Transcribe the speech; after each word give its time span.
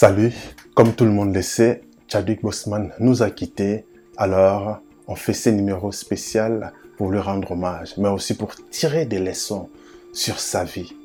Salut, 0.00 0.32
comme 0.74 0.94
tout 0.94 1.04
le 1.04 1.10
monde 1.10 1.34
le 1.34 1.42
sait, 1.42 1.82
Chadwick 2.08 2.40
Boseman 2.40 2.90
nous 3.00 3.22
a 3.22 3.28
quittés, 3.28 3.84
alors 4.16 4.78
on 5.06 5.14
fait 5.14 5.34
ce 5.34 5.50
numéro 5.50 5.92
spécial 5.92 6.72
pour 6.96 7.10
lui 7.10 7.18
rendre 7.18 7.52
hommage, 7.52 7.98
mais 7.98 8.08
aussi 8.08 8.34
pour 8.34 8.54
tirer 8.70 9.04
des 9.04 9.18
leçons 9.18 9.68
sur 10.14 10.40
sa 10.40 10.64
vie, 10.64 10.96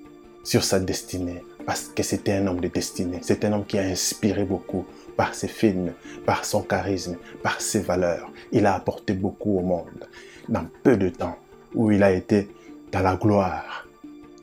sur 0.45 0.63
sa 0.63 0.79
destinée, 0.79 1.43
parce 1.65 1.89
que 1.93 2.03
c'était 2.03 2.35
un 2.37 2.47
homme 2.47 2.61
de 2.61 2.69
destinée, 2.69 3.19
c'est 3.21 3.43
un 3.43 3.51
homme 3.51 3.65
qui 3.65 3.77
a 3.77 3.81
inspiré 3.81 4.45
beaucoup 4.45 4.85
par 5.17 5.35
ses 5.35 5.49
films, 5.49 5.91
par 6.25 6.45
son 6.45 6.61
charisme, 6.61 7.17
par 7.43 7.59
ses 7.59 7.81
valeurs. 7.81 8.31
Il 8.53 8.65
a 8.65 8.75
apporté 8.75 9.11
beaucoup 9.11 9.57
au 9.57 9.61
monde. 9.61 10.07
Dans 10.47 10.67
peu 10.83 10.95
de 10.95 11.09
temps 11.09 11.35
où 11.73 11.91
il 11.91 12.01
a 12.01 12.13
été 12.13 12.47
dans 12.93 13.01
la 13.01 13.17
gloire, 13.17 13.89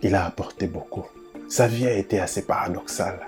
il 0.03 0.15
a 0.15 0.27
apporté 0.27 0.67
beaucoup. 0.67 1.07
Sa 1.49 1.69
vie 1.69 1.87
a 1.87 1.95
été 1.95 2.21
assez 2.21 2.43
paradoxale 2.43 3.19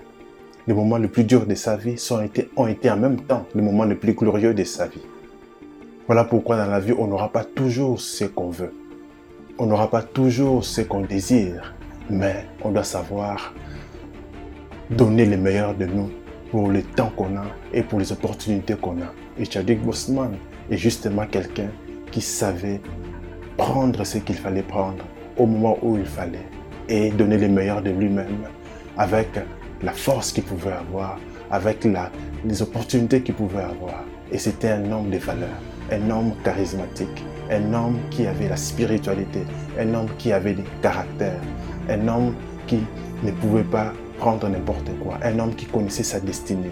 les 0.66 0.74
moments 0.74 0.96
les 0.96 1.08
plus 1.08 1.24
durs 1.24 1.46
de 1.46 1.54
sa 1.54 1.76
vie 1.76 1.98
sont 1.98 2.26
ont 2.56 2.66
été 2.66 2.90
en 2.90 2.96
même 2.96 3.20
temps 3.20 3.46
les 3.54 3.62
moments 3.62 3.84
les 3.84 3.94
plus 3.94 4.14
glorieux 4.14 4.54
de 4.54 4.64
sa 4.64 4.86
vie. 4.86 5.02
Voilà 6.06 6.24
pourquoi 6.24 6.56
dans 6.56 6.66
la 6.66 6.80
vie, 6.80 6.94
on 6.96 7.06
n'aura 7.06 7.30
pas 7.30 7.44
toujours 7.44 8.00
ce 8.00 8.24
qu'on 8.24 8.50
veut. 8.50 8.72
On 9.58 9.66
n'aura 9.66 9.90
pas 9.90 10.02
toujours 10.02 10.64
ce 10.64 10.80
qu'on 10.80 11.02
désire, 11.02 11.74
mais 12.10 12.46
on 12.62 12.70
doit 12.70 12.84
savoir 12.84 13.54
donner 14.90 15.26
le 15.26 15.36
meilleur 15.36 15.74
de 15.74 15.86
nous 15.86 16.10
pour 16.50 16.68
le 16.68 16.82
temps 16.82 17.12
qu'on 17.16 17.36
a 17.36 17.46
et 17.72 17.82
pour 17.82 17.98
les 17.98 18.12
opportunités 18.12 18.74
qu'on 18.74 19.00
a. 19.00 19.12
Et 19.38 19.44
Chadwick 19.44 19.82
Boseman 19.82 20.32
est 20.70 20.76
justement 20.76 21.26
quelqu'un 21.26 21.70
qui 22.10 22.20
savait 22.20 22.80
prendre 23.56 24.04
ce 24.04 24.18
qu'il 24.18 24.36
fallait 24.36 24.62
prendre 24.62 25.04
au 25.36 25.46
moment 25.46 25.78
où 25.82 25.96
il 25.96 26.06
fallait 26.06 26.46
et 26.88 27.10
donner 27.10 27.38
le 27.38 27.48
meilleur 27.48 27.82
de 27.82 27.90
lui-même 27.90 28.46
avec 28.96 29.28
la 29.82 29.92
force 29.92 30.32
qu'il 30.32 30.44
pouvait 30.44 30.72
avoir, 30.72 31.18
avec 31.50 31.86
les 32.44 32.62
opportunités 32.62 33.22
qu'il 33.22 33.34
pouvait 33.34 33.62
avoir. 33.62 34.04
Et 34.32 34.38
c'était 34.38 34.70
un 34.70 34.90
homme 34.90 35.10
de 35.10 35.18
valeur, 35.18 35.56
un 35.92 36.10
homme 36.10 36.32
charismatique, 36.44 37.24
un 37.50 37.72
homme 37.74 37.98
qui 38.10 38.26
avait 38.26 38.48
la 38.48 38.56
spiritualité, 38.56 39.40
un 39.78 39.92
homme 39.94 40.08
qui 40.18 40.32
avait 40.32 40.54
des 40.54 40.64
caractères, 40.80 41.40
un 41.88 42.08
homme 42.08 42.34
qui 42.66 42.80
ne 43.22 43.30
pouvait 43.32 43.64
pas 43.64 43.92
prendre 44.18 44.48
n'importe 44.48 44.90
quoi, 45.02 45.18
un 45.22 45.38
homme 45.38 45.54
qui 45.54 45.66
connaissait 45.66 46.02
sa 46.02 46.20
destinée. 46.20 46.70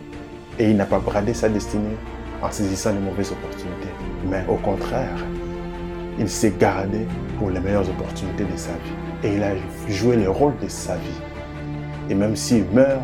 Et 0.58 0.70
il 0.70 0.76
n'a 0.76 0.86
pas 0.86 0.98
bradé 0.98 1.34
sa 1.34 1.48
destinée 1.48 1.96
en 2.42 2.50
saisissant 2.50 2.92
les 2.92 3.00
mauvaises 3.00 3.32
opportunités, 3.32 3.92
mais 4.28 4.44
au 4.48 4.56
contraire, 4.56 5.24
il 6.18 6.28
s'est 6.28 6.54
gardé 6.58 7.06
pour 7.38 7.50
les 7.50 7.60
meilleures 7.60 7.88
opportunités 7.88 8.44
de 8.44 8.56
sa 8.56 8.72
vie. 8.72 9.24
Et 9.24 9.34
il 9.34 9.42
a 9.42 9.52
joué 9.88 10.16
le 10.16 10.28
rôle 10.28 10.54
de 10.62 10.68
sa 10.68 10.96
vie. 10.96 11.20
Et 12.10 12.14
même 12.14 12.36
s'il 12.36 12.64
meurt, 12.64 13.00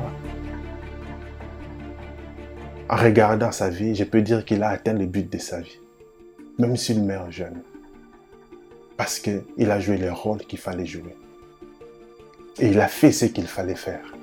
en 2.91 2.97
regardant 2.97 3.53
sa 3.53 3.69
vie, 3.69 3.95
je 3.95 4.05
peux 4.05 4.23
dire 4.23 4.45
qu'il 4.45 4.63
a 4.63 4.71
atteint 4.71 4.95
le 4.95 5.07
but 5.07 5.31
de 5.31 5.39
sa 5.39 5.61
vie. 5.61 5.79
Même 6.59 6.77
s'il 6.77 7.05
meurt 7.05 7.31
jeune. 7.31 7.63
Parce 8.97 9.19
qu'il 9.19 9.71
a 9.71 9.79
joué 9.79 9.99
le 9.99 10.13
rôle 10.13 10.39
qu'il 10.39 10.59
fallait 10.59 10.87
jouer. 10.87 11.17
Et 12.59 12.69
il 12.69 12.81
a 12.81 12.89
fait 12.89 13.13
ce 13.13 13.27
qu'il 13.27 13.47
fallait 13.47 13.77
faire. 13.77 14.15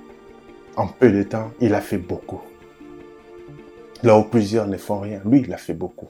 En 0.76 0.88
peu 0.88 1.12
de 1.12 1.24
temps, 1.24 1.52
il 1.62 1.74
a 1.74 1.82
fait 1.82 1.98
beaucoup. 1.98 2.42
Là 4.04 4.18
où 4.18 4.24
plusieurs 4.24 4.68
ne 4.68 4.78
font 4.78 5.00
rien, 5.00 5.22
lui, 5.26 5.42
il 5.42 5.54
a 5.54 5.58
fait 5.58 5.74
beaucoup. 5.74 6.10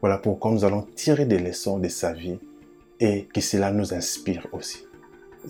Voilà 0.00 0.16
pourquoi 0.16 0.50
nous 0.50 0.64
allons 0.64 0.86
tirer 0.96 1.26
des 1.26 1.38
leçons 1.38 1.78
de 1.78 1.88
sa 1.88 2.14
vie 2.14 2.38
et 3.00 3.28
que 3.34 3.42
cela 3.42 3.70
nous 3.70 3.92
inspire 3.92 4.46
aussi. 4.52 4.86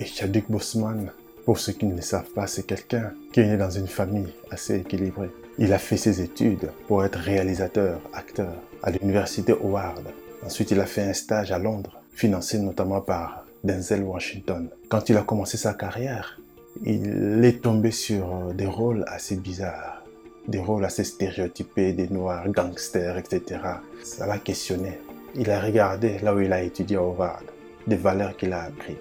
Et 0.00 0.04
Chadwick 0.04 0.50
Boseman 0.50 1.12
pour 1.50 1.58
ceux 1.58 1.72
qui 1.72 1.86
ne 1.86 1.96
le 1.96 2.00
savent 2.00 2.30
pas, 2.30 2.46
c'est 2.46 2.62
quelqu'un 2.62 3.12
qui 3.32 3.40
est 3.40 3.48
né 3.48 3.56
dans 3.56 3.70
une 3.70 3.88
famille 3.88 4.32
assez 4.52 4.76
équilibrée. 4.76 5.32
Il 5.58 5.72
a 5.72 5.78
fait 5.78 5.96
ses 5.96 6.20
études 6.20 6.70
pour 6.86 7.04
être 7.04 7.18
réalisateur, 7.18 8.00
acteur 8.12 8.54
à 8.84 8.92
l'université 8.92 9.50
Howard. 9.50 10.04
Ensuite, 10.46 10.70
il 10.70 10.78
a 10.78 10.86
fait 10.86 11.02
un 11.02 11.12
stage 11.12 11.50
à 11.50 11.58
Londres, 11.58 12.00
financé 12.14 12.60
notamment 12.60 13.00
par 13.00 13.46
Denzel 13.64 14.04
Washington. 14.04 14.68
Quand 14.88 15.08
il 15.08 15.16
a 15.16 15.22
commencé 15.22 15.56
sa 15.56 15.74
carrière, 15.74 16.40
il 16.84 17.44
est 17.44 17.60
tombé 17.60 17.90
sur 17.90 18.54
des 18.54 18.66
rôles 18.66 19.04
assez 19.08 19.34
bizarres, 19.34 20.04
des 20.46 20.60
rôles 20.60 20.84
assez 20.84 21.02
stéréotypés, 21.02 21.94
des 21.94 22.06
noirs, 22.10 22.48
gangsters, 22.48 23.18
etc. 23.18 23.60
Ça 24.04 24.24
l'a 24.24 24.38
questionné. 24.38 25.00
Il 25.34 25.50
a 25.50 25.60
regardé 25.60 26.20
là 26.20 26.32
où 26.32 26.38
il 26.38 26.52
a 26.52 26.62
étudié 26.62 26.96
à 26.96 27.00
Howard, 27.00 27.42
des 27.88 27.96
valeurs 27.96 28.36
qu'il 28.36 28.52
a 28.52 28.62
appris. 28.62 28.98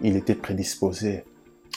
Il 0.00 0.16
était 0.16 0.34
prédisposé 0.34 1.24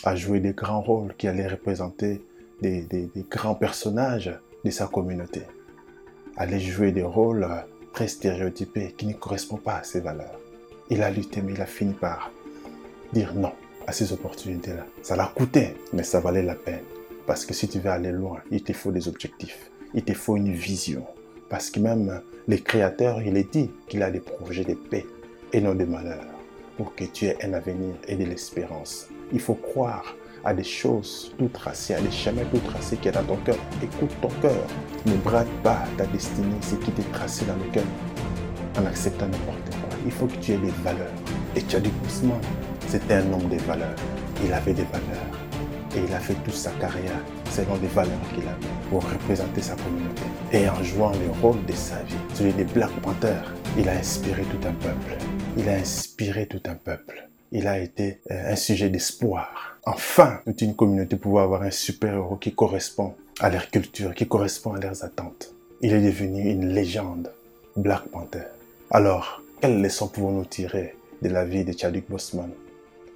à 0.03 0.15
jouer 0.15 0.39
des 0.39 0.53
grands 0.53 0.81
rôles 0.81 1.13
qui 1.17 1.27
allaient 1.27 1.47
représenter 1.47 2.21
des, 2.61 3.09
grands 3.29 3.55
personnages 3.55 4.31
de 4.63 4.69
sa 4.69 4.87
communauté. 4.87 5.41
Aller 6.37 6.59
jouer 6.59 6.91
des 6.91 7.03
rôles 7.03 7.47
très 7.93 8.07
stéréotypés 8.07 8.93
qui 8.97 9.07
ne 9.07 9.13
correspondent 9.13 9.63
pas 9.63 9.77
à 9.77 9.83
ses 9.83 9.99
valeurs. 9.99 10.39
Il 10.89 11.01
a 11.03 11.09
lutté, 11.09 11.41
mais 11.41 11.53
il 11.53 11.61
a 11.61 11.65
fini 11.65 11.93
par 11.93 12.31
dire 13.13 13.33
non 13.33 13.53
à 13.87 13.91
ces 13.91 14.13
opportunités-là. 14.13 14.85
Ça 15.01 15.15
l'a 15.15 15.31
coûté, 15.35 15.75
mais 15.93 16.03
ça 16.03 16.19
valait 16.19 16.43
la 16.43 16.55
peine. 16.55 16.83
Parce 17.25 17.45
que 17.45 17.53
si 17.53 17.67
tu 17.67 17.79
veux 17.79 17.89
aller 17.89 18.11
loin, 18.11 18.41
il 18.51 18.63
te 18.63 18.73
faut 18.73 18.91
des 18.91 19.07
objectifs. 19.07 19.71
Il 19.93 20.03
te 20.03 20.13
faut 20.13 20.37
une 20.37 20.53
vision. 20.53 21.05
Parce 21.49 21.69
que 21.69 21.79
même 21.79 22.21
les 22.47 22.61
créateurs, 22.61 23.21
il 23.21 23.37
est 23.37 23.51
dit 23.51 23.71
qu'il 23.87 24.03
a 24.03 24.11
des 24.11 24.19
projets 24.19 24.63
de 24.63 24.73
paix 24.73 25.05
et 25.53 25.61
non 25.61 25.75
de 25.75 25.85
malheur. 25.85 26.23
Pour 26.77 26.95
que 26.95 27.03
tu 27.03 27.25
aies 27.25 27.43
un 27.43 27.53
avenir 27.53 27.95
et 28.07 28.15
de 28.15 28.25
l'espérance. 28.25 29.07
Il 29.33 29.39
faut 29.39 29.55
croire 29.55 30.15
à 30.43 30.53
des 30.53 30.63
choses 30.63 31.33
tout 31.37 31.47
tracées, 31.47 31.93
à 31.93 32.01
des 32.01 32.11
chemins 32.11 32.43
tout 32.51 32.59
tracés 32.59 32.97
qui 32.97 33.07
est 33.07 33.11
dans 33.11 33.23
ton 33.23 33.37
cœur. 33.37 33.57
Écoute 33.81 34.11
ton 34.21 34.29
cœur. 34.41 34.65
Ne 35.05 35.15
brade 35.15 35.47
pas 35.63 35.83
ta 35.97 36.05
destinée, 36.05 36.57
ce 36.61 36.75
qui 36.75 36.91
t'est 36.91 37.11
tracé 37.11 37.45
dans 37.45 37.55
le 37.55 37.71
cœur, 37.71 37.85
en 38.77 38.85
acceptant 38.85 39.25
n'importe 39.25 39.69
quoi. 39.69 39.97
Il 40.05 40.11
faut 40.11 40.27
que 40.27 40.35
tu 40.35 40.53
aies 40.53 40.57
des 40.57 40.73
valeurs. 40.83 41.11
Et 41.55 41.61
tu 41.61 41.75
as 41.75 41.79
du 41.79 41.89
poussement. 41.89 42.39
C'était 42.87 43.15
un 43.15 43.33
homme 43.33 43.49
de 43.49 43.57
valeurs. 43.57 43.95
Il 44.43 44.53
avait 44.53 44.73
des 44.73 44.83
valeurs. 44.83 45.37
Et 45.95 45.99
il 46.07 46.13
a 46.13 46.19
fait 46.19 46.35
toute 46.45 46.53
sa 46.53 46.71
carrière 46.71 47.19
selon 47.49 47.75
les 47.81 47.87
valeurs 47.87 48.13
qu'il 48.33 48.43
avait 48.43 48.89
pour 48.89 49.03
représenter 49.03 49.61
sa 49.61 49.75
communauté. 49.75 50.21
Et 50.53 50.69
en 50.69 50.81
jouant 50.83 51.11
le 51.11 51.31
rôle 51.41 51.63
de 51.65 51.73
sa 51.73 52.01
vie, 52.03 52.15
celui 52.33 52.53
des 52.53 52.63
Black 52.63 52.91
Panthers, 53.01 53.53
il 53.77 53.89
a 53.89 53.93
inspiré 53.93 54.43
tout 54.43 54.67
un 54.67 54.73
peuple. 54.73 55.17
Il 55.57 55.67
a 55.67 55.73
inspiré 55.73 56.47
tout 56.47 56.61
un 56.65 56.75
peuple 56.75 57.30
il 57.51 57.67
a 57.67 57.79
été 57.79 58.19
euh, 58.31 58.53
un 58.53 58.55
sujet 58.55 58.89
d'espoir. 58.89 59.77
Enfin, 59.85 60.39
toute 60.45 60.61
une 60.61 60.75
communauté 60.75 61.17
pouvait 61.17 61.41
avoir 61.41 61.63
un 61.63 61.71
super-héros 61.71 62.37
qui 62.37 62.53
correspond 62.53 63.13
à 63.39 63.49
leur 63.49 63.69
culture, 63.69 64.13
qui 64.13 64.27
correspond 64.27 64.73
à 64.73 64.79
leurs 64.79 65.03
attentes. 65.03 65.53
Il 65.81 65.93
est 65.93 66.01
devenu 66.01 66.49
une 66.49 66.69
légende, 66.69 67.31
Black 67.75 68.03
Panther. 68.09 68.43
Alors, 68.89 69.41
quelles 69.59 69.81
leçons 69.81 70.07
pouvons-nous 70.07 70.45
tirer 70.45 70.95
de 71.21 71.29
la 71.29 71.45
vie 71.45 71.65
de 71.65 71.77
Chadwick 71.77 72.09
Boseman? 72.09 72.51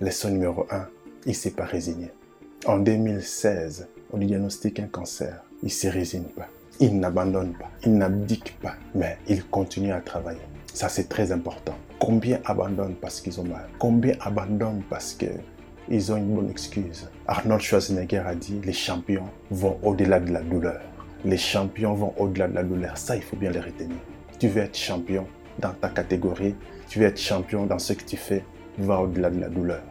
Leçon 0.01 0.29
numéro 0.29 0.65
1, 0.69 0.87
il 1.25 1.29
ne 1.29 1.33
s'est 1.33 1.51
pas 1.51 1.65
résigné. 1.65 2.09
En 2.65 2.79
2016, 2.79 3.87
on 4.11 4.17
lui 4.17 4.25
diagnostique 4.25 4.79
un 4.79 4.87
cancer. 4.87 5.43
Il 5.61 5.67
ne 5.67 5.71
se 5.71 5.87
résigne 5.87 6.23
pas. 6.23 6.47
Il 6.79 6.99
n'abandonne 6.99 7.53
pas. 7.53 7.69
Il 7.85 7.93
n'abdique 7.93 8.57
pas. 8.59 8.75
Mais 8.93 9.17
il 9.27 9.45
continue 9.45 9.93
à 9.93 10.01
travailler. 10.01 10.41
Ça, 10.73 10.89
c'est 10.89 11.07
très 11.07 11.31
important. 11.31 11.75
Combien 12.05 12.39
abandonnent 12.45 12.93
parce 13.01 13.19
qu'ils 13.19 13.41
ont 13.41 13.45
mal? 13.45 13.67
Combien 13.79 14.13
abandonnent 14.21 14.83
parce 14.91 15.15
qu'ils 15.15 16.11
ont 16.11 16.17
une 16.17 16.35
bonne 16.35 16.51
excuse? 16.51 17.09
Arnold 17.25 17.61
Schwarzenegger 17.61 18.19
a 18.19 18.35
dit 18.35 18.61
les 18.63 18.73
champions 18.73 19.25
vont 19.49 19.79
au-delà 19.81 20.19
de 20.19 20.31
la 20.31 20.41
douleur. 20.41 20.81
Les 21.23 21.37
champions 21.37 21.95
vont 21.95 22.13
au-delà 22.17 22.47
de 22.47 22.53
la 22.53 22.63
douleur. 22.63 22.95
Ça, 22.95 23.15
il 23.15 23.23
faut 23.23 23.37
bien 23.37 23.49
les 23.49 23.59
retenir. 23.59 23.97
Tu 24.37 24.49
veux 24.49 24.61
être 24.61 24.77
champion 24.77 25.25
dans 25.57 25.71
ta 25.71 25.89
catégorie, 25.89 26.53
tu 26.87 26.99
veux 26.99 27.07
être 27.07 27.19
champion 27.19 27.65
dans 27.65 27.79
ce 27.79 27.93
que 27.93 28.03
tu 28.03 28.17
fais, 28.17 28.45
va 28.77 28.99
au-delà 28.99 29.31
de 29.31 29.41
la 29.41 29.49
douleur. 29.49 29.81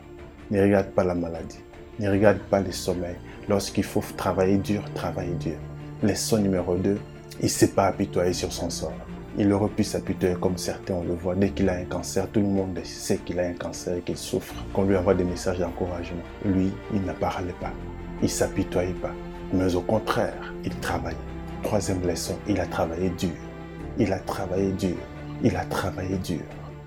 Ne 0.53 0.63
regarde 0.63 0.91
pas 0.91 1.03
la 1.03 1.17
maladie. 1.17 1.65
Ne 1.99 2.09
regarde 2.09 2.39
pas 2.49 2.61
le 2.61 2.71
sommeil. 2.71 3.17
Lorsqu'il 3.49 3.83
faut 3.83 4.05
travailler 4.17 4.59
dur, 4.59 4.85
travailler 4.95 5.35
dur. 5.35 5.57
Leçon 6.01 6.39
numéro 6.39 6.77
2, 6.77 6.97
il 7.41 7.43
ne 7.43 7.49
s'est 7.49 7.73
pas 7.73 7.87
apitoyé 7.87 8.33
sur 8.33 8.53
son 8.53 8.71
sort 8.71 8.93
il 9.37 9.53
aurait 9.53 9.69
pu 9.69 9.83
s'apitoyer 9.83 10.37
comme 10.41 10.57
certains 10.57 11.03
le 11.03 11.15
voit. 11.15 11.35
Dès 11.35 11.51
qu'il 11.51 11.69
a 11.69 11.75
un 11.75 11.85
cancer, 11.85 12.29
tout 12.31 12.41
le 12.41 12.47
monde 12.47 12.79
sait 12.85 13.19
qu'il 13.19 13.41
a 13.41 13.47
un 13.47 13.55
cancer 13.55 13.97
et 13.97 14.01
qu'il 14.01 14.17
souffre. 14.17 14.55
Qu'on 14.73 14.85
lui 14.85 14.97
envoie 14.97 15.15
des 15.15 15.25
messages 15.25 15.59
d'encouragement. 15.59 16.23
Lui, 16.45 16.73
il 16.93 17.03
ne 17.03 17.13
parlait 17.13 17.55
pas. 17.61 17.73
Il 18.23 18.31
s'apitoyait 18.31 18.95
pas. 18.95 19.13
Mais 19.53 19.75
au 19.75 19.81
contraire, 19.81 20.55
il 20.65 20.75
travaillait. 20.77 21.19
Troisième 21.63 22.07
leçon, 22.07 22.39
il 22.49 22.61
a 22.61 22.67
travaillé 22.67 23.11
dur. 23.11 23.31
Il 23.99 24.13
a 24.13 24.19
travaillé 24.21 24.71
dur. 24.73 24.97
Il 25.43 25.57
a 25.57 25.65
travaillé 25.65 26.17
dur. 26.19 26.43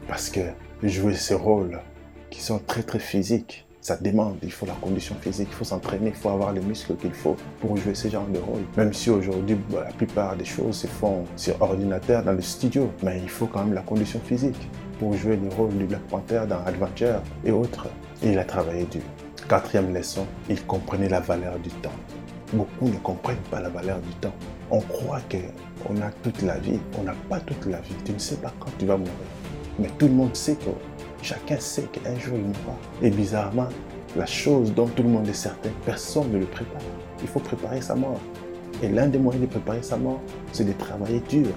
Parce 0.08 0.30
que 0.30 0.40
jouer 0.84 1.16
ces 1.16 1.36
rôles 1.36 1.82
qui 2.30 2.42
sont 2.42 2.60
très 2.60 2.84
très 2.84 3.00
physiques, 3.00 3.67
ça 3.88 3.96
demande, 3.96 4.36
il 4.44 4.52
faut 4.52 4.66
la 4.66 4.74
condition 4.74 5.16
physique, 5.16 5.48
il 5.50 5.56
faut 5.56 5.64
s'entraîner, 5.64 6.10
il 6.10 6.14
faut 6.14 6.28
avoir 6.28 6.52
les 6.52 6.60
muscles 6.60 6.98
qu'il 6.98 7.14
faut 7.14 7.38
pour 7.62 7.78
jouer 7.78 7.96
ce 7.96 8.10
genre 8.10 8.28
de 8.28 8.38
rôle. 8.38 8.64
Même 8.76 8.92
si 8.92 9.10
aujourd'hui, 9.10 9.58
bah, 9.72 9.86
la 9.86 9.94
plupart 9.94 10.36
des 10.36 10.44
choses 10.44 10.76
se 10.76 10.88
font 10.88 11.24
sur 11.38 11.62
ordinateur 11.62 12.22
dans 12.22 12.34
le 12.34 12.42
studio, 12.42 12.92
mais 13.02 13.22
il 13.24 13.30
faut 13.30 13.46
quand 13.46 13.64
même 13.64 13.74
la 13.74 13.84
condition 13.84 14.20
physique 14.20 14.58
pour 15.00 15.14
jouer 15.14 15.38
le 15.38 15.48
rôle 15.56 15.70
du 15.70 15.86
Black 15.86 16.02
Panther 16.10 16.42
dans 16.50 16.60
Adventure 16.66 17.22
et 17.46 17.52
autres. 17.52 17.88
Il 18.22 18.38
a 18.38 18.44
travaillé 18.44 18.84
dur. 18.92 19.04
Quatrième 19.48 19.94
leçon, 19.94 20.26
il 20.50 20.62
comprenait 20.66 21.08
la 21.08 21.22
valeur 21.22 21.58
du 21.60 21.70
temps. 21.70 21.96
Beaucoup 22.52 22.90
ne 22.90 22.98
comprennent 22.98 23.38
pas 23.50 23.62
la 23.62 23.70
valeur 23.70 24.00
du 24.00 24.14
temps. 24.16 24.36
On 24.70 24.82
croit 24.82 25.22
qu'on 25.32 26.02
a 26.02 26.12
toute 26.24 26.42
la 26.42 26.58
vie. 26.58 26.80
On 27.00 27.04
n'a 27.04 27.16
pas 27.30 27.40
toute 27.40 27.66
la 27.68 27.80
vie. 27.80 27.96
Tu 28.04 28.12
ne 28.12 28.20
sais 28.20 28.36
pas 28.36 28.52
quand 28.60 28.72
tu 28.78 28.86
vas 28.86 28.98
mourir. 28.98 29.14
Mais 29.80 29.88
tout 29.98 30.08
le 30.08 30.14
monde 30.14 30.36
sait 30.36 30.56
que 30.56 30.72
chacun 31.22 31.60
sait 31.60 31.84
qu'un 31.84 32.18
jour 32.20 32.36
il 32.36 32.44
mourra. 32.44 32.78
Et 33.02 33.10
bizarrement, 33.10 33.70
la 34.16 34.26
chose 34.26 34.74
dont 34.74 34.88
tout 34.88 35.04
le 35.04 35.10
monde 35.10 35.28
est 35.28 35.34
certain, 35.34 35.70
personne 35.86 36.32
ne 36.32 36.40
le 36.40 36.46
prépare. 36.46 36.82
Il 37.22 37.28
faut 37.28 37.40
préparer 37.40 37.82
sa 37.82 37.96
mort. 37.96 38.20
Et 38.82 38.90
l'un 38.90 39.08
des 39.08 39.18
moyens 39.18 39.46
de 39.46 39.50
préparer 39.50 39.82
sa 39.82 39.98
mort, 39.98 40.22
c'est 40.52 40.64
de 40.64 40.74
travailler 40.74 41.22
dur 41.30 41.48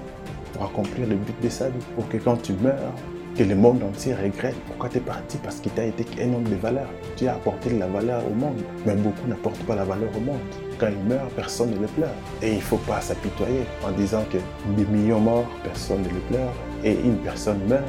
pour 0.53 0.65
accomplir 0.65 1.07
le 1.07 1.17
but 1.17 1.41
de 1.43 1.49
sa 1.49 1.69
vie. 1.69 1.85
Pour 1.95 2.09
que 2.09 2.17
quand 2.17 2.37
tu 2.37 2.55
meurs, 2.55 2.95
que 3.37 3.43
le 3.43 3.55
monde 3.55 3.83
entier 3.83 4.15
regrette 4.15 4.57
pourquoi 4.67 4.89
tu 4.89 4.99
es 4.99 5.01
parti 5.01 5.39
parce 5.43 5.57
qu'il 5.57 5.73
t'a 5.73 5.85
été 5.85 6.05
un 6.23 6.35
homme 6.35 6.45
de 6.45 6.57
valeur. 6.57 6.89
Tu 7.17 7.27
as 7.27 7.35
apporté 7.35 7.71
de 7.71 7.79
la 7.79 7.87
valeur 7.87 8.23
au 8.27 8.35
monde. 8.35 8.61
Mais 8.87 8.95
beaucoup 8.95 9.27
n'apportent 9.29 9.63
pas 9.65 9.75
la 9.77 9.85
valeur 9.85 10.11
au 10.17 10.21
monde. 10.21 10.41
Quand 10.79 10.89
ils 10.89 11.09
meurent, 11.09 11.29
personne 11.37 11.71
ne 11.71 11.79
le 11.79 11.87
pleure. 11.87 12.15
Et 12.43 12.53
il 12.53 12.57
ne 12.57 12.61
faut 12.61 12.79
pas 12.79 13.01
s'apitoyer 13.01 13.65
en 13.85 13.93
disant 13.93 14.25
que 14.31 14.39
des 14.77 14.85
millions 14.87 15.21
morts, 15.21 15.49
personne 15.63 16.03
ne 16.03 16.09
le 16.09 16.21
pleure. 16.29 16.53
Et 16.85 16.93
une 16.93 17.19
personne 17.19 17.61
meurt, 17.69 17.85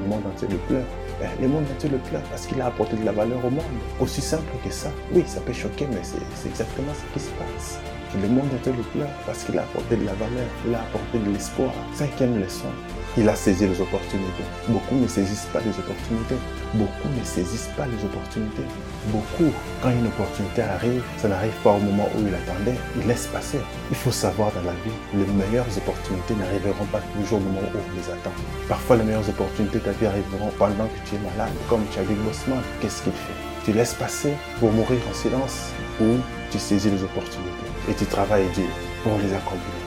le 0.00 0.08
monde 0.08 0.22
entier 0.32 0.48
le 0.48 0.58
pleure. 0.58 0.86
Ben, 1.20 1.30
le 1.40 1.48
monde 1.48 1.64
entier 1.74 1.88
le 1.88 1.98
pleure 1.98 2.22
parce 2.30 2.46
qu'il 2.46 2.60
a 2.60 2.66
apporté 2.66 2.96
de 2.96 3.04
la 3.04 3.12
valeur 3.12 3.44
au 3.44 3.50
monde. 3.50 3.64
Aussi 4.00 4.20
simple 4.20 4.44
que 4.64 4.70
ça. 4.70 4.90
Oui, 5.12 5.24
ça 5.26 5.40
peut 5.40 5.52
choquer, 5.52 5.86
mais 5.90 6.00
c'est 6.02 6.48
exactement 6.48 6.92
ce 6.94 7.12
qui 7.12 7.24
se 7.24 7.30
passe. 7.32 7.80
Le 8.22 8.28
monde 8.28 8.46
entier 8.58 8.72
le 8.72 8.82
pleure 8.82 9.10
parce 9.26 9.44
qu'il 9.44 9.58
a 9.58 9.62
apporté 9.62 9.96
de 9.96 10.06
la 10.06 10.14
valeur, 10.14 10.46
il 10.66 10.74
a 10.74 10.80
apporté 10.80 11.18
de 11.18 11.30
l'espoir. 11.30 11.72
Cinquième 11.94 12.40
leçon, 12.40 12.68
il 13.18 13.28
a 13.28 13.34
saisi 13.34 13.66
les 13.66 13.80
opportunités. 13.80 14.44
Beaucoup 14.68 14.96
ne 14.96 15.08
saisissent 15.08 15.48
pas 15.52 15.60
les 15.60 15.70
opportunités. 15.70 16.36
Beaucoup 16.74 17.08
ne 17.18 17.24
saisissent 17.24 17.70
pas 17.76 17.86
les 17.86 18.04
opportunités. 18.04 18.62
Beaucoup, 19.06 19.50
quand 19.82 19.90
une 19.90 20.06
opportunité 20.06 20.62
arrive, 20.62 21.02
ça 21.16 21.28
n'arrive 21.28 21.54
pas 21.64 21.70
au 21.70 21.78
moment 21.78 22.08
où 22.14 22.26
il 22.26 22.34
attendait. 22.34 22.78
Il 22.96 23.06
laisse 23.06 23.26
passer. 23.28 23.60
Il 23.90 23.96
faut 23.96 24.10
savoir 24.10 24.52
dans 24.52 24.62
la 24.62 24.76
vie, 24.84 24.96
les 25.14 25.26
meilleures 25.32 25.72
opportunités 25.78 26.34
n'arriveront 26.34 26.84
pas 26.92 27.00
toujours 27.14 27.38
au 27.38 27.42
moment 27.42 27.62
où 27.62 27.78
on 27.78 27.96
les 27.96 28.12
attend. 28.12 28.32
Parfois, 28.68 28.96
les 28.96 29.04
meilleures 29.04 29.28
opportunités 29.28 29.78
de 29.78 29.84
ta 29.84 29.92
vie 29.92 30.06
arriveront 30.06 30.50
pendant 30.58 30.84
que 30.84 31.08
tu 31.08 31.16
es 31.16 31.18
malade, 31.18 31.54
comme 31.70 31.84
Chadwick 31.94 32.18
Boseman. 32.18 32.60
Qu'est-ce 32.80 33.02
qu'il 33.02 33.12
fait? 33.12 33.40
Tu 33.64 33.72
laisses 33.72 33.94
passer 33.94 34.34
pour 34.60 34.70
mourir 34.72 35.00
en 35.10 35.14
silence 35.14 35.70
ou 36.00 36.18
tu 36.50 36.58
saisis 36.58 36.90
les 36.90 37.02
opportunités 37.02 37.70
et 37.88 37.94
tu 37.94 38.04
travailles 38.04 38.48
dur 38.54 38.68
pour 39.02 39.18
les 39.18 39.32
accomplir. 39.32 39.80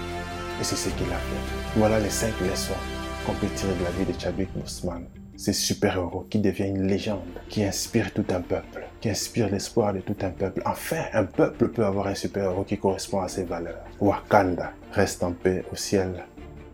Et 0.60 0.64
c'est 0.64 0.76
ce 0.76 0.90
qu'il 0.90 1.08
a 1.08 1.16
fait. 1.16 1.78
Voilà 1.78 2.00
les 2.00 2.10
cinq 2.10 2.34
leçons 2.42 2.74
qu'on 3.30 3.36
peut 3.36 3.54
tirer 3.54 3.74
de 3.76 3.84
la 3.84 3.92
vie 3.92 4.12
de 4.12 4.20
Chadwick 4.20 4.50
Boseman. 4.56 5.06
Ce 5.38 5.54
super-héros 5.54 6.26
qui 6.32 6.40
devient 6.40 6.68
une 6.68 6.88
légende, 6.88 7.20
qui 7.48 7.64
inspire 7.64 8.12
tout 8.12 8.26
un 8.32 8.42
peuple, 8.42 8.88
qui 9.00 9.10
inspire 9.10 9.50
l'espoir 9.50 9.94
de 9.94 10.00
tout 10.00 10.16
un 10.22 10.32
peuple. 10.32 10.64
Enfin, 10.66 11.04
un 11.14 11.26
peuple 11.26 11.68
peut 11.68 11.86
avoir 11.86 12.08
un 12.08 12.16
super-héros 12.16 12.64
qui 12.64 12.80
correspond 12.80 13.22
à 13.22 13.28
ses 13.28 13.44
valeurs. 13.44 13.84
Wakanda 14.00 14.74
reste 14.94 15.22
en 15.22 15.34
paix 15.34 15.64
au 15.72 15.76
ciel 15.76 16.26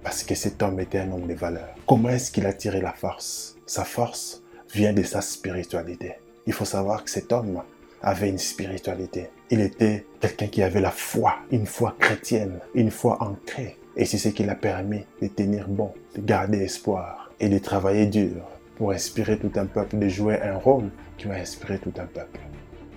parce 0.02 0.24
que 0.24 0.34
cet 0.34 0.64
homme 0.64 0.80
était 0.80 1.00
un 1.00 1.12
homme 1.12 1.28
de 1.28 1.34
valeurs. 1.34 1.76
Comment 1.86 2.10
est-ce 2.10 2.32
qu'il 2.32 2.46
a 2.46 2.54
tiré 2.54 2.80
la 2.80 2.94
force? 2.94 3.58
Sa 3.66 3.84
force 3.84 4.42
vient 4.74 4.94
de 4.94 5.04
sa 5.04 5.20
spiritualité. 5.20 6.14
Il 6.48 6.54
faut 6.54 6.64
savoir 6.64 7.04
que 7.04 7.10
cet 7.10 7.34
homme 7.34 7.64
avait 8.02 8.30
une 8.30 8.38
spiritualité. 8.38 9.30
Il 9.50 9.60
était 9.60 10.06
quelqu'un 10.22 10.48
qui 10.48 10.64
avait 10.64 10.80
la 10.80 10.92
foi, 10.92 11.36
une 11.52 11.66
foi 11.66 11.96
chrétienne, 12.00 12.60
une 12.76 12.92
foi 12.92 13.22
ancrée 13.22 13.78
et 13.98 14.06
c'est 14.06 14.18
ce 14.18 14.30
qui 14.30 14.44
l'a 14.44 14.56
permis 14.56 15.06
de 15.22 15.28
tenir 15.28 15.68
bon, 15.68 15.92
de 16.16 16.22
garder 16.22 16.60
espoir 16.60 17.32
et 17.40 17.50
de 17.50 17.58
travailler 17.58 18.06
dur 18.06 18.44
pour 18.78 18.92
inspirer 18.92 19.38
tout 19.38 19.52
un 19.56 19.66
peuple, 19.66 19.98
de 19.98 20.08
jouer 20.08 20.42
un 20.42 20.58
rôle 20.58 20.90
qui 21.18 21.28
va 21.28 21.36
inspirer 21.36 21.80
tout 21.80 21.94
un 21.98 22.06
peuple, 22.06 22.40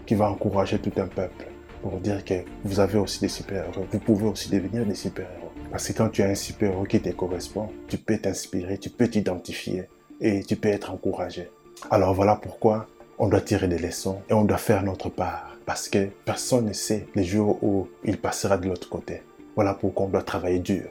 qui 0.07 0.15
va 0.15 0.31
encourager 0.31 0.79
tout 0.79 0.93
un 1.01 1.07
peuple 1.07 1.47
pour 1.83 1.99
dire 2.01 2.25
que 2.25 2.35
vous 2.65 2.81
avez 2.81 2.99
aussi 2.99 3.21
des 3.21 3.29
super-héros, 3.29 3.87
vous 3.91 3.99
pouvez 4.01 4.27
aussi 4.27 4.51
devenir 4.51 4.85
des 4.85 4.95
super-héros. 4.95 5.53
Parce 5.71 5.87
que 5.87 5.93
quand 5.93 6.09
tu 6.09 6.23
as 6.23 6.29
un 6.29 6.35
super-héros 6.35 6.85
qui 6.85 7.01
te 7.01 7.11
correspond, 7.11 7.69
tu 7.87 7.99
peux 7.99 8.19
t'inspirer, 8.19 8.79
tu 8.79 8.91
peux 8.91 9.09
t'identifier 9.09 9.85
et 10.21 10.43
tu 10.43 10.57
peux 10.57 10.69
être 10.69 10.91
encouragé. 10.91 11.51
Alors 11.91 12.15
voilà 12.15 12.37
pourquoi 12.37 12.89
on 13.19 13.29
doit 13.29 13.41
tirer 13.41 13.69
des 13.69 13.79
leçons 13.79 14.21
et 14.29 14.33
on 14.33 14.45
doit 14.45 14.59
faire 14.59 14.83
notre 14.83 15.09
part. 15.09 15.57
Parce 15.67 15.89
que 15.89 16.09
personne 16.25 16.67
ne 16.67 16.73
sait 16.73 17.07
les 17.15 17.25
jours 17.25 17.63
où 17.63 17.89
il 18.03 18.19
passera 18.19 18.57
de 18.57 18.69
l'autre 18.69 18.89
côté. 18.89 19.23
Voilà 19.59 19.75
pourquoi 19.75 20.07
on 20.07 20.11
doit 20.11 20.23
travailler 20.23 20.61
dur. 20.61 20.85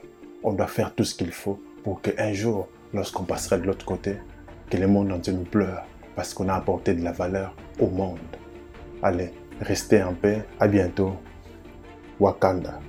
On 0.44 0.52
doit 0.52 0.68
faire 0.68 0.94
tout 0.94 1.06
ce 1.06 1.16
qu'il 1.16 1.32
faut 1.32 1.58
pour 1.86 2.02
qu'un 2.02 2.34
jour, 2.34 2.68
lorsqu'on 2.94 3.24
passera 3.24 3.58
de 3.58 3.64
l'autre 3.64 3.86
côté, 3.86 4.18
que 4.70 4.76
le 4.76 4.90
monde 4.90 5.10
entier 5.14 5.32
nous 5.32 5.46
pleure 5.46 5.86
parce 6.18 6.34
qu'on 6.34 6.50
a 6.50 6.56
apporté 6.56 6.94
de 6.94 7.02
la 7.02 7.14
valeur 7.14 7.56
au 7.80 7.88
monde. 7.88 8.20
Allez, 9.02 9.32
restez 9.62 10.04
en 10.04 10.14
paix. 10.14 10.44
À 10.60 10.68
bientôt. 10.68 11.14
Wakanda. 12.20 12.82